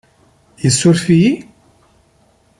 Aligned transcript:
Isuref-iyi? 0.67 1.33